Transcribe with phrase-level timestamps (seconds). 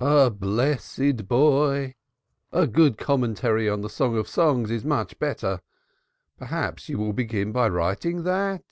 [0.00, 1.94] "My blessed boy!
[2.50, 5.60] A good commentary on the Song of Songs is much needed.
[6.36, 8.64] Perhaps you will begin by writing that."